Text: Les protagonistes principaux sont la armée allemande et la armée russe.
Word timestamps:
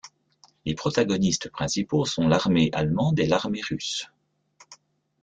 Les 0.65 0.73
protagonistes 0.73 1.51
principaux 1.51 2.05
sont 2.05 2.27
la 2.27 2.37
armée 2.37 2.71
allemande 2.73 3.19
et 3.19 3.27
la 3.27 3.35
armée 3.35 3.61
russe. 3.61 4.07